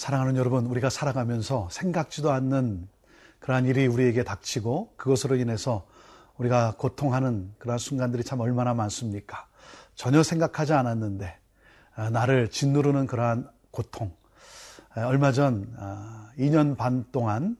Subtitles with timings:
[0.00, 2.88] 사랑하는 여러분, 우리가 살아가면서 생각지도 않는
[3.38, 5.86] 그러한 일이 우리에게 닥치고 그것으로 인해서
[6.38, 9.46] 우리가 고통하는 그러한 순간들이 참 얼마나 많습니까?
[9.94, 11.36] 전혀 생각하지 않았는데
[11.96, 14.10] 아, 나를 짓누르는 그러한 고통.
[14.94, 15.70] 아, 얼마 전
[16.38, 17.58] 2년 아, 반 동안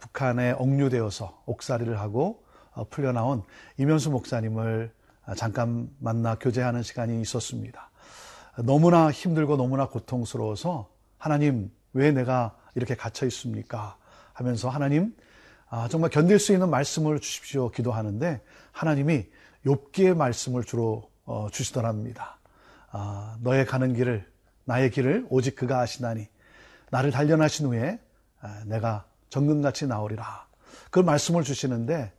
[0.00, 3.44] 북한에 억류되어서 옥살이를 하고 어, 풀려나온
[3.78, 4.92] 이면수 목사님을
[5.36, 7.90] 잠깐 만나 교제하는 시간이 있었습니다.
[8.64, 13.96] 너무나 힘들고 너무나 고통스러워서 하나님 왜 내가 이렇게 갇혀 있습니까?
[14.32, 15.14] 하면서 하나님
[15.68, 18.40] 아, 정말 견딜 수 있는 말씀을 주십시오 기도하는데
[18.72, 19.26] 하나님이
[19.64, 22.38] 욥기의 말씀을 주로 어, 주시더랍니다.
[22.90, 24.30] 아, 너의 가는 길을
[24.64, 26.28] 나의 길을 오직 그가 아시나니
[26.90, 27.98] 나를 단련하신 후에
[28.40, 30.46] 아, 내가 정금같이 나오리라.
[30.90, 32.12] 그 말씀을 주시는데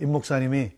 [0.00, 0.72] 임 목사님이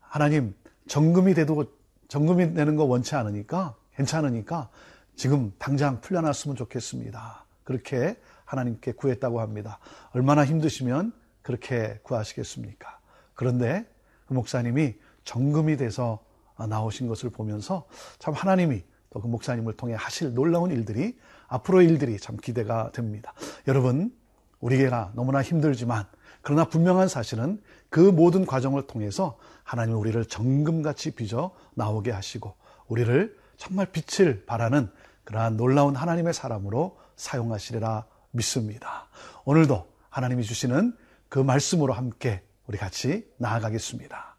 [0.00, 0.54] 하나님
[0.88, 1.64] 정금이 돼도
[2.08, 4.70] 정금이 되는 거 원치 않으니까 괜찮으니까
[5.16, 7.44] 지금 당장 풀려났으면 좋겠습니다.
[7.64, 9.78] 그렇게 하나님께 구했다고 합니다.
[10.12, 12.98] 얼마나 힘드시면 그렇게 구하시겠습니까?
[13.34, 13.86] 그런데
[14.26, 14.94] 그 목사님이
[15.24, 16.24] 정금이 돼서
[16.58, 17.86] 나오신 것을 보면서
[18.18, 23.34] 참 하나님이 또 그 목사님을 통해 하실 놀라운 일들이 앞으로의 일들이 참 기대가 됩니다.
[23.66, 24.14] 여러분,
[24.60, 26.04] 우리가 너무나 힘들지만
[26.42, 32.54] 그러나 분명한 사실은 그 모든 과정을 통해서 하나님 우리를 정금같이 빚어 나오게 하시고
[32.86, 34.90] 우리를 정말 빛을 발하는
[35.30, 39.08] 그러한 놀라운 하나님의 사람으로 사용하시리라 믿습니다.
[39.44, 40.96] 오늘도 하나님이 주시는
[41.28, 44.36] 그 말씀으로 함께 우리 같이 나아가겠습니다.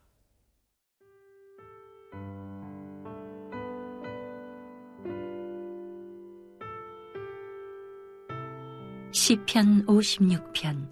[9.13, 10.89] 시편 56편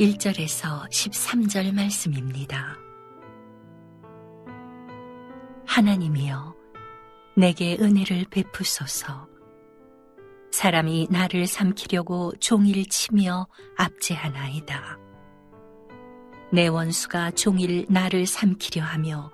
[0.00, 2.76] 1절에서 13절 말씀입니다.
[5.66, 6.56] 하나님이여
[7.36, 9.35] 내게 은혜를 베푸소서
[10.56, 13.46] 사람이 나를 삼키려고 종일 치며
[13.76, 14.98] 압제하나이다.
[16.50, 19.30] 내 원수가 종일 나를 삼키려 하며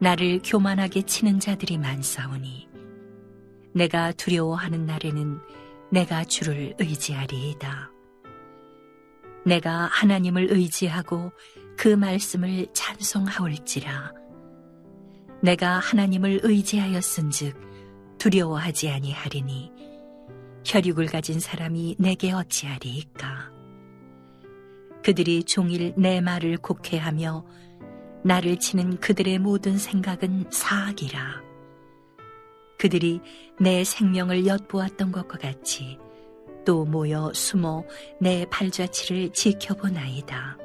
[0.00, 2.68] 나를 교만하게 치는 자들이 많사오니
[3.72, 5.38] 내가 두려워하는 날에는
[5.92, 7.92] 내가 주를 의지하리이다.
[9.44, 11.30] 내가 하나님을 의지하고
[11.76, 14.12] 그 말씀을 찬송하올지라.
[15.40, 19.75] 내가 하나님을 의지하였은즉 두려워하지 아니하리니
[20.66, 23.52] 혈육을 가진 사람이 내게 어찌하리이까?
[25.04, 27.46] 그들이 종일 내 말을 곡해하며
[28.24, 31.40] 나를 치는 그들의 모든 생각은 사악이라.
[32.78, 33.20] 그들이
[33.60, 35.98] 내 생명을 엿보았던 것과 같이
[36.64, 37.84] 또 모여 숨어
[38.20, 40.58] 내 발자취를 지켜보나이다.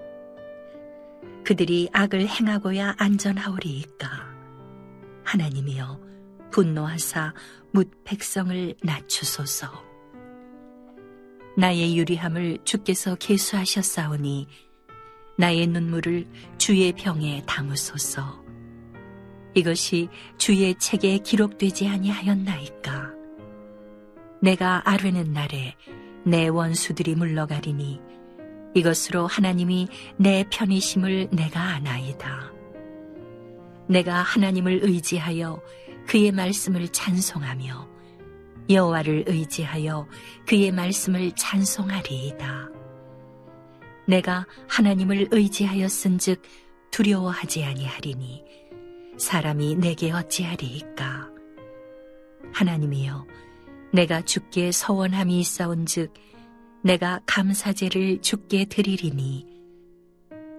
[1.45, 4.07] 그들이 악을 행하고야 안전하오리이까.
[5.23, 6.01] 하나님이여
[6.50, 7.35] 분노하사
[7.72, 9.91] 묻 백성을 낮추소서.
[11.57, 14.47] 나의 유리함을 주께서 계수하셨사오니
[15.38, 18.41] 나의 눈물을 주의 병에 담으소서.
[19.53, 20.07] 이것이
[20.38, 23.12] 주의 책에 기록되지 아니하였나이까.
[24.41, 25.75] 내가 아뢰는 날에
[26.25, 28.00] 내 원수들이 물러가리니
[28.73, 29.88] 이것으로 하나님이
[30.18, 32.51] 내 편이심을 내가 아나이다.
[33.89, 35.62] 내가 하나님을 의지하여
[36.07, 37.91] 그의 말씀을 찬송하며
[38.73, 40.07] 여호와를 의지하여
[40.47, 42.69] 그의 말씀을 찬송하리이다.
[44.07, 46.41] 내가 하나님을 의지하였은즉
[46.91, 48.43] 두려워하지 아니하리니
[49.17, 51.29] 사람이 내게 어찌하리이까
[52.53, 53.25] 하나님이여
[53.94, 56.13] 내가 주께 서원함이 있사온즉
[56.83, 59.45] 내가 감사제를 주께 드리리니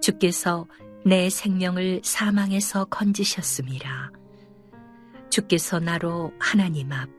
[0.01, 0.67] 주께서
[1.05, 4.11] 내 생명을 사망에서 건지셨습니다.
[5.29, 7.09] 주께서 나로 하나님 앞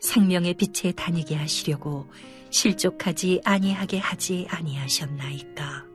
[0.00, 2.06] 생명의 빛에 다니게 하시려고
[2.50, 5.86] 실족하지 아니하게 하지 아니하셨나이까.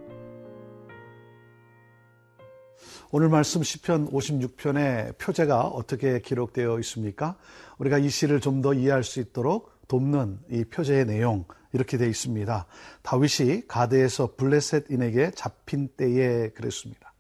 [3.12, 7.38] 오늘 말씀 시편 56편의 표제가 어떻게 기록되어 있습니까?
[7.78, 12.66] 우리가 이 시를 좀 더 이해할 수 있도록 돕는 이 표제의 내용 이렇게 되어 있습니다.
[13.02, 17.14] 다윗이 가드에서 블레셋인에게 잡힌 때에 그랬습니다.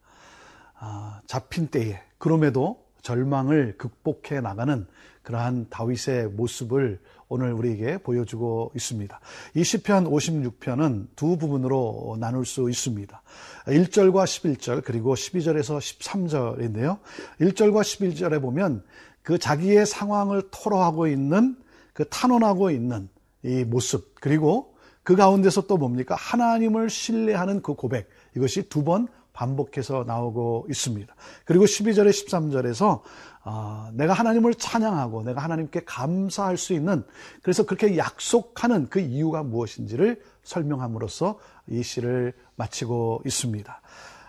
[0.80, 4.88] 아, 잡힌 때에 그럼에도 절망을 극복해 나가는
[5.22, 9.20] 그러한 다윗의 모습을 오늘 우리에게 보여주고 있습니다.
[9.56, 13.22] 이 시편 56편은 두 부분으로 나눌 수 있습니다.
[13.68, 17.00] 1절과 11절 그리고 12절에서 13절인데요.
[17.40, 18.84] 1절과 11절에 보면
[19.22, 21.56] 그 자기의 상황을 토로하고 있는
[21.94, 23.10] 그 탄원하고 있는
[23.44, 26.16] 이 모습 그리고 그 가운데서 또 뭡니까?
[26.16, 31.14] 하나님을 신뢰하는 그 고백 이것이 두 번 반복해서 나오고 있습니다.
[31.46, 33.02] 그리고 12절에 13절에서
[33.46, 37.04] 어, 내가 하나님을 찬양하고 내가 하나님께 감사할 수 있는
[37.42, 41.38] 그래서 그렇게 약속하는 그 이유가 무엇인지를 설명함으로써
[41.68, 43.82] 이 시를 마치고 있습니다.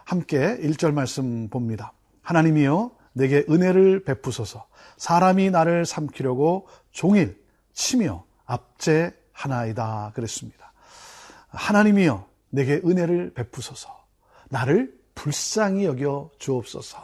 [0.05, 1.93] 함께 1절 말씀 봅니다.
[2.23, 4.67] 하나님이여 내게 은혜를 베푸소서
[4.97, 7.41] 사람이 나를 삼키려고 종일
[7.73, 10.73] 치며 압제하나이다 그랬습니다.
[11.49, 14.04] 하나님이여 내게 은혜를 베푸소서
[14.55, 16.99] 나를 불쌍히 여겨 주옵소서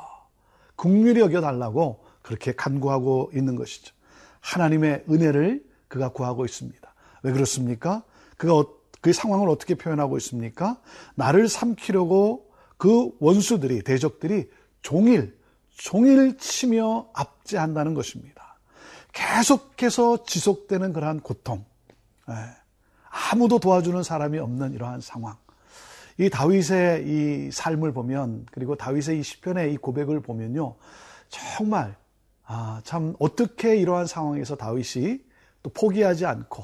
[0.76, 3.92] 국률이 여겨 달라고 그렇게 간구하고 있는 것이죠.
[4.40, 6.94] 하나님의 은혜를 그가 구하고 있습니다.
[7.24, 8.04] 왜 그렇습니까?
[8.36, 10.80] 그가 어, 그 상황을 어떻게 표현하고 있습니까?
[11.16, 14.48] 나를 삼키려고 그 원수들이, 대적들이
[14.82, 15.36] 종일,
[15.70, 18.58] 종일 치며 압제한다는 것입니다.
[19.12, 21.64] 계속해서 지속되는 그러한 고통.
[22.28, 22.34] 예.
[23.32, 25.36] 아무도 도와주는 사람이 없는 이러한 상황.
[26.20, 30.76] 이 다윗의 이 삶을 보면 그리고 다윗의 이 시편의 이 고백을 보면요.
[31.30, 31.96] 정말
[32.44, 35.20] 아, 참 어떻게 이러한 상황에서 다윗이
[35.62, 36.62] 또 포기하지 않고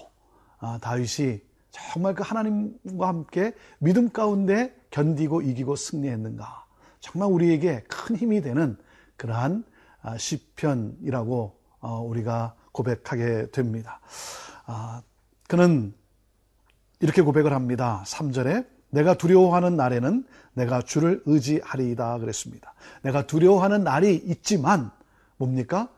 [0.59, 6.67] 아, 다윗이 정말 그 하나님과 함께 믿음 가운데 견디고 이기고 승리했는가.
[7.01, 8.77] 정말 우리에게 큰 힘이 되는
[9.17, 9.65] 그러한
[10.03, 14.01] 아, 시편이라고 어, 우리가 고백하게 됩니다.
[14.67, 15.01] 아,
[15.49, 15.95] 그는
[17.01, 18.05] 이렇게 고백을 합니다.
[18.05, 20.25] 3절에 내가 두려워하는 날에는
[20.55, 22.75] 내가 주를 의지하리이다 그랬습니다.
[23.03, 24.91] 내가 두려워하는 날이 있지만
[25.37, 25.89] 뭡니까?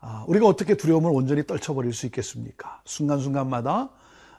[0.00, 2.80] 아, 우리가 어떻게 두려움을 온전히 떨쳐버릴 수 있겠습니까?
[2.84, 3.90] 순간순간마다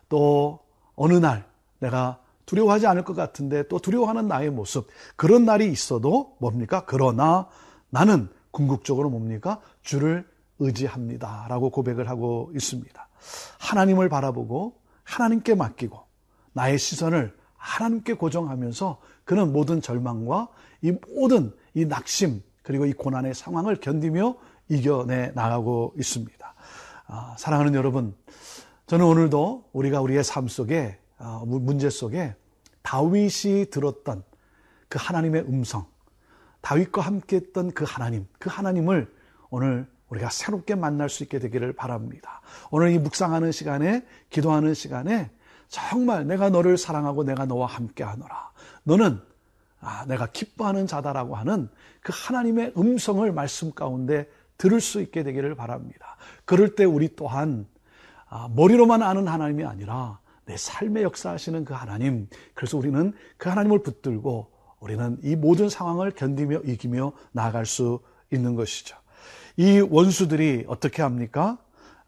[0.09, 0.59] 또
[0.95, 1.45] 어느 날
[1.79, 6.83] 내가 두려워하지 않을 것 같은데 또 두려워하는 나의 모습 그런 날이 있어도 뭡니까?
[6.85, 7.47] 그러나
[7.89, 9.61] 나는 궁극적으로 뭡니까?
[9.83, 10.27] 주를
[10.59, 11.45] 의지합니다.
[11.47, 13.07] 라고 고백을 하고 있습니다.
[13.59, 15.99] 하나님을 바라보고 하나님께 맡기고
[16.53, 20.49] 나의 시선을 하나님께 고정하면서 그는 모든 절망과
[20.81, 24.35] 이 모든 이 낙심 그리고 이 고난의 상황을 견디며
[24.67, 26.53] 이겨내 나가고 있습니다.
[27.07, 28.15] 아, 사랑하는 여러분,
[28.87, 32.35] 저는 오늘도 우리가 우리의 삶 속에 아, 문제 속에
[32.81, 34.23] 다윗이 들었던
[34.89, 35.85] 그 하나님의 음성,
[36.61, 39.13] 다윗과 함께했던 그 하나님, 그 하나님을
[39.49, 42.41] 오늘 우리가 새롭게 만날 수 있게 되기를 바랍니다.
[42.71, 45.29] 오늘 이 묵상하는 시간에, 기도하는 시간에
[45.71, 48.51] 정말 내가 너를 사랑하고 내가 너와 함께 하노라.
[48.83, 49.21] 너는
[49.79, 51.69] 아, 내가 기뻐하는 자다라고 하는
[52.01, 56.17] 그 하나님의 음성을 말씀 가운데 들을 수 있게 되기를 바랍니다.
[56.45, 57.65] 그럴 때 우리 또한
[58.29, 62.27] 아, 머리로만 아는 하나님이 아니라 내 삶의 역사하시는 그 하나님.
[62.53, 64.51] 그래서 우리는 그 하나님을 붙들고
[64.81, 68.01] 우리는 이 모든 상황을 견디며 이기며 나아갈 수
[68.31, 68.97] 있는 것이죠.
[69.55, 71.57] 이 원수들이 어떻게 합니까?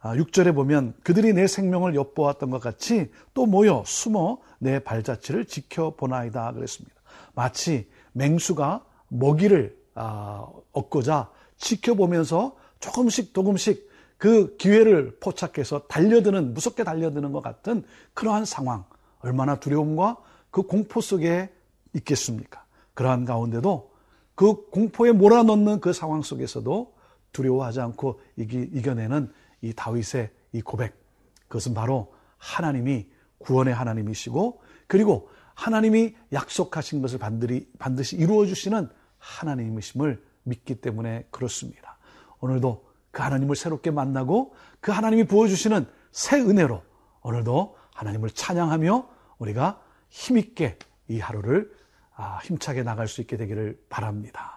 [0.04, 6.52] 6절에 아, 보면 그들이 내 생명을 엿보았던 것 같이 또 모여 숨어 내 발자취를 지켜보나이다
[6.54, 6.96] 그랬습니다.
[7.34, 17.42] 마치 맹수가 먹이를 아, 얻고자 지켜보면서 조금씩 조금씩 그 기회를 포착해서 달려드는 무섭게 달려드는 것
[17.42, 17.84] 같은
[18.14, 18.84] 그러한 상황
[19.20, 20.18] 얼마나 두려움과
[20.52, 21.50] 그 공포 속에
[21.94, 22.66] 있겠습니까?
[22.94, 23.92] 그러한 가운데도
[24.36, 26.94] 그 공포에 몰아넣는 그 상황 속에서도
[27.32, 29.32] 두려워하지 않고 이기, 이겨내는
[29.64, 31.02] 이 다윗의 이 고백
[31.48, 33.08] 그것은 바로 하나님이
[33.40, 41.98] 구원의 하나님이시고 그리고 하나님이 약속하신 것을 반드시, 반드시 이루어 주시는 하나님이심을 믿기 때문에 그렇습니다.
[42.40, 46.84] 오늘도 그 하나님을 새롭게 만나고 그 하나님이 부어 주시는 새 은혜로
[47.22, 50.78] 오늘도 하나님을 찬양하며 우리가 힘있게
[51.08, 51.72] 이 하루를
[52.16, 54.53] 아, 힘차게 나갈 수 있게 되기를 바랍니다.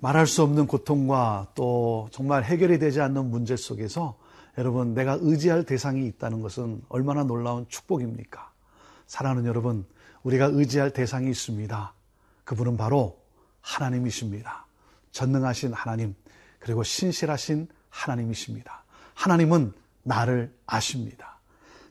[0.00, 4.18] 말할 수 없는 고통과 또 정말 해결이 되지 않는 문제 속에서
[4.58, 8.50] 여러분 내가 의지할 대상이 있다는 것은 얼마나 놀라운 축복입니까?
[9.06, 9.86] 사랑하는 여러분,
[10.22, 11.92] 우리가 의지할 대상이 있습니다.
[12.44, 13.18] 그분은 바로
[13.60, 14.66] 하나님이십니다.
[15.10, 16.14] 전능하신 하나님,
[16.60, 18.84] 그리고 신실하신 하나님이십니다.
[19.14, 19.72] 하나님은
[20.04, 21.40] 나를 아십니다.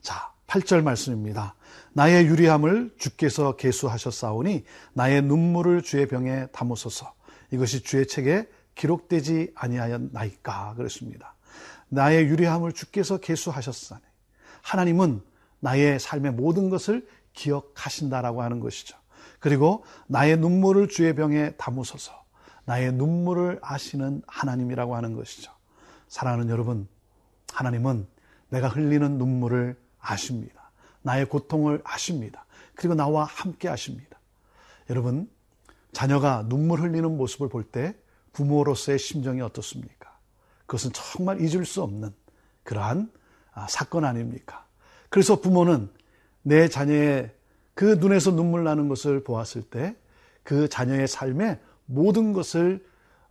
[0.00, 1.54] 자, 8절 말씀입니다.
[1.92, 4.64] 나의 유리함을 주께서 계수하셨사오니
[4.94, 7.12] 나의 눈물을 주의 병에 담으소서.
[7.50, 11.34] 이것이 주의 책에 기록되지 아니하였나이까 그랬습니다.
[11.88, 14.02] 나의 유리함을 주께서 계수하셨사니
[14.62, 15.22] 하나님은
[15.60, 18.96] 나의 삶의 모든 것을 기억하신다라고 하는 것이죠.
[19.38, 22.20] 그리고 나의 눈물을 주의 병에 담으소서
[22.64, 25.52] 나의 눈물을 아시는 하나님이라고 하는 것이죠.
[26.08, 26.88] 사랑하는 여러분,
[27.52, 28.06] 하나님은
[28.50, 30.70] 내가 흘리는 눈물을 아십니다.
[31.02, 32.44] 나의 고통을 아십니다.
[32.74, 34.18] 그리고 나와 함께 하십니다.
[34.88, 35.28] 여러분,
[35.92, 37.94] 자녀가 눈물 흘리는 모습을 볼 때
[38.32, 40.16] 부모로서의 심정이 어떻습니까?
[40.66, 42.12] 그것은 정말 잊을 수 없는
[42.62, 43.10] 그러한
[43.52, 44.66] 아, 사건 아닙니까?
[45.08, 45.90] 그래서 부모는
[46.42, 47.34] 내 자녀의
[47.74, 49.96] 그 눈에서 눈물 나는 것을 보았을 때
[50.42, 52.84] 그 자녀의 삶에 모든 것을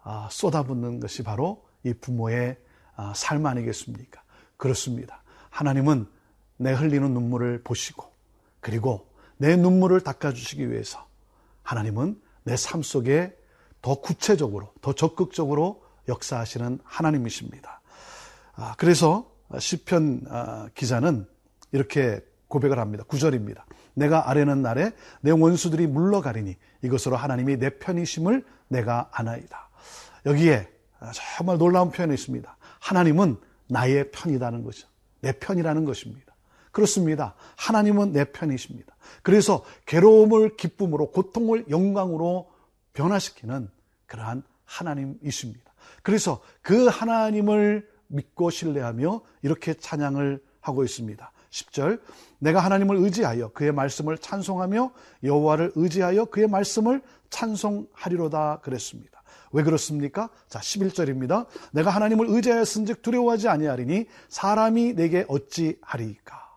[0.04, 2.58] 아, 쏟아붓는 것이 바로 이 부모의
[2.96, 4.22] 아, 삶 아니겠습니까?
[4.58, 5.24] 그렇습니다.
[5.50, 6.08] 하나님은
[6.58, 8.10] 내 흘리는 눈물을 보시고
[8.60, 11.06] 그리고 내 눈물을 닦아주시기 위해서
[11.64, 13.36] 하나님은 내 삶 속에
[13.82, 17.82] 더 구체적으로, 더 적극적으로 역사하시는 하나님이십니다.
[18.56, 21.28] 아, 그래서 시편 기자는
[21.72, 23.04] 이렇게 고백을 합니다.
[23.08, 23.64] 9절입니다.
[23.94, 24.92] 내가 아래는 날에
[25.22, 29.70] 내 원수들이 물러가리니 이것으로 하나님이 내 편이심을 내가 아나이다.
[30.26, 30.70] 여기에
[31.38, 32.58] 정말 놀라운 표현이 있습니다.
[32.80, 33.38] 하나님은
[33.70, 34.88] 나의 편이라는 거죠.
[35.22, 36.29] 내 편이라는 것입니다.
[36.72, 37.36] 그렇습니다.
[37.58, 38.96] 하나님은 내 편이십니다.
[39.24, 42.52] 그래서 괴로움을 기쁨으로, 고통을 영광으로
[42.94, 43.70] 변화시키는
[44.06, 45.74] 그러한 하나님이십니다.
[46.04, 51.32] 그래서 그 하나님을 믿고 신뢰하며 이렇게 찬양을 하고 있습니다.
[51.50, 52.02] 10절
[52.40, 54.92] 내가 하나님을 의지하여 그의 말씀을 찬송하며
[55.24, 59.24] 여호와를 의지하여 그의 말씀을 찬송하리로다 그랬습니다.
[59.52, 60.30] 왜 그렇습니까?
[60.48, 61.48] 자, 11절입니다.
[61.72, 66.49] 내가 하나님을 의지하였은즉 두려워하지 아니하리니 사람이 내게 어찌하리까?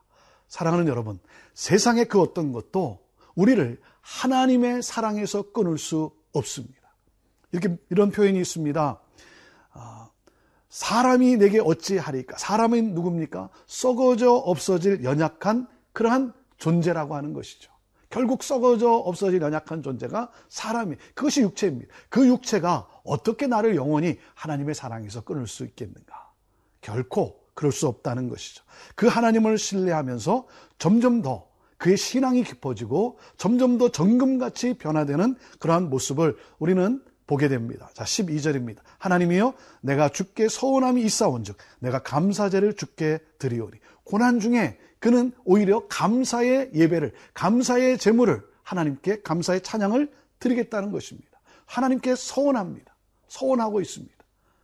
[0.52, 1.18] 사랑하는 여러분,
[1.54, 2.98] 세상의 그 어떤 것도
[3.36, 6.94] 우리를 하나님의 사랑에서 끊을 수 없습니다.
[7.52, 9.00] 이렇게 이런 표현이 있습니다.
[9.70, 10.10] 아,
[10.68, 12.36] 사람이 내게 어찌하리까?
[12.36, 13.48] 사람은 누굽니까?
[13.66, 17.72] 썩어져 없어질 연약한 그러한 존재라고 하는 것이죠.
[18.10, 21.94] 결국 썩어져 없어질 연약한 존재가 사람이 그것이 육체입니다.
[22.10, 26.30] 그 육체가 어떻게 나를 영원히 하나님의 사랑에서 끊을 수 있겠는가?
[26.82, 28.64] 결코 그럴 수 없다는 것이죠.
[28.94, 30.46] 그 하나님을 신뢰하면서
[30.78, 37.90] 점점 더 그의 신앙이 깊어지고 점점 더 정금같이 변화되는 그러한 모습을 우리는 보게 됩니다.
[37.94, 38.78] 자, 12절입니다.
[38.98, 43.78] 하나님이여 내가 주께 서운함이 있사온즉 내가 감사제를 주께 드리오리.
[44.04, 51.40] 고난 중에 그는 오히려 감사의 예배를 감사의 제물을 하나님께 감사의 찬양을 드리겠다는 것입니다.
[51.66, 52.94] 하나님께 서운합니다.
[53.28, 54.14] 서운하고 있습니다.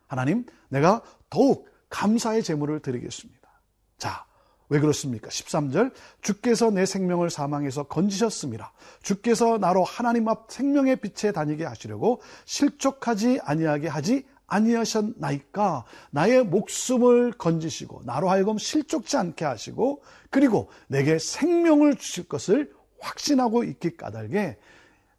[0.07, 3.49] 하나님, 내가 더욱 감사의 제물을 드리겠습니다.
[3.99, 4.26] 자,
[4.68, 5.28] 왜 그렇습니까?
[5.28, 8.73] 13절 주께서 내 생명을 사망해서 건지셨습니다.
[9.02, 18.02] 주께서 나로 하나님 앞 생명의 빛에 다니게 하시려고 실족하지 아니하게 하지 아니하셨나이까 나의 목숨을 건지시고
[18.04, 24.59] 나로 하여금 실족지 않게 하시고 그리고 내게 생명을 주실 것을 확신하고 있기 까닭에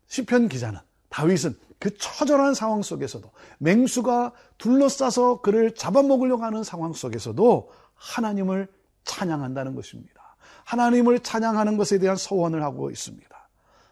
[0.08, 8.68] 시편 기자는 다윗은 그 처절한 상황 속에서도 맹수가 둘러싸서 그를 잡아먹으려고 하는 상황 속에서도 하나님을
[9.06, 10.36] 찬양한다는 것입니다.
[10.66, 13.28] 하나님을 찬양하는 것에 대한 서원을 하고 있습니다.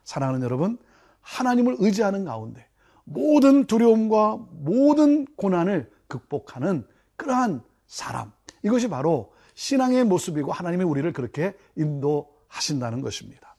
[0.04, 0.78] 사랑하는 여러분,
[1.22, 2.68] 하나님을 의지하는 가운데
[3.04, 8.32] 모든 두려움과 모든 고난을 극복하는 그러한 사람.
[8.64, 13.56] 이것이 바로 신앙의 모습이고 하나님의 우리를 그렇게 인도하신다는 것입니다.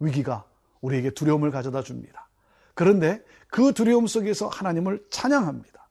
[0.00, 0.44] 위기가
[0.80, 2.29] 우리에게 두려움을 가져다 줍니다.
[2.74, 5.88] 그런데 그 두려움 속에서 하나님을 찬양합니다.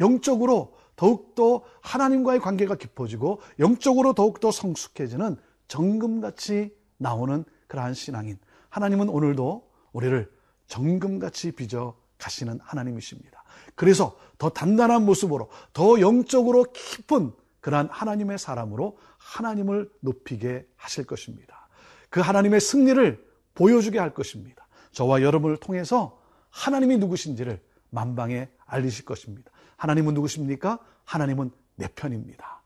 [0.00, 5.36] 영적으로 더욱더 하나님과의 관계가 깊어지고 영적으로 더욱더 성숙해지는
[5.68, 8.38] 정금같이 나오는 그러한 신앙인.
[8.68, 10.30] 하나님은 오늘도 우리를
[10.66, 13.42] 정금같이 빚어 가시는 하나님이십니다.
[13.74, 21.68] 그래서 더 단단한 모습으로 더 영적으로 깊은 그러한 하나님의 사람으로 하나님을 높이게 하실 것입니다.
[22.10, 23.24] 그 하나님의 승리를
[23.54, 24.66] 보여주게 할 것입니다.
[24.92, 26.20] 저와 여러분을 통해서
[26.50, 29.50] 하나님이 누구신지를 만방에 알리실 것입니다.
[29.76, 30.78] 하나님은 누구십니까?
[31.04, 32.62] 하나님은 내 편입니다.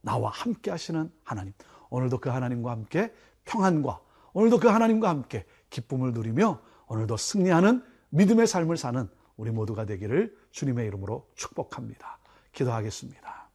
[0.00, 1.52] 나와 함께 하시는 하나님.
[1.90, 3.12] 오늘도 그 하나님과 함께
[3.44, 4.00] 평안과
[4.32, 10.86] 오늘도 그 하나님과 함께 기쁨을 누리며 오늘도 승리하는 믿음의 삶을 사는 우리 모두가 되기를 주님의
[10.86, 12.18] 이름으로 축복합니다.
[12.52, 13.48] 기도하겠습니다.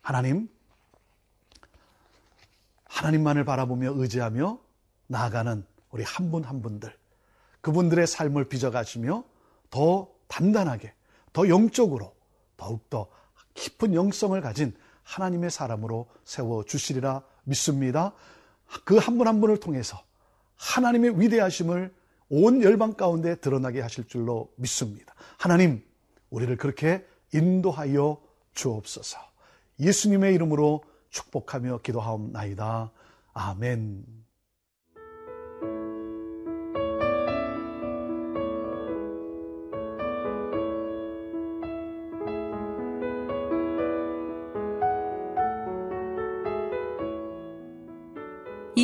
[0.00, 0.48] 하나님,
[2.84, 4.58] 하나님만을 바라보며 의지하며
[5.06, 6.96] 나아가는 우리 한 분한 분들,
[7.66, 9.24] 그분들의 삶을 빚어가시며
[9.70, 10.92] 더 단단하게,
[11.32, 12.14] 더 영적으로
[12.56, 13.08] 더욱더
[13.54, 18.12] 깊은 영성을 가진 하나님의 사람으로 세워 주시리라 믿습니다.
[18.84, 20.00] 그 한분한 분을 통해서
[20.54, 21.92] 하나님의 위대하심을
[22.28, 25.12] 온 열방 가운데 드러나게 하실 줄로 믿습니다.
[25.36, 25.84] 하나님,
[26.30, 27.04] 우리를 그렇게
[27.34, 28.22] 인도하여
[28.54, 29.18] 주옵소서.
[29.80, 32.92] 예수님의 이름으로 축복하며 기도하옵나이다.
[33.32, 34.25] 아멘.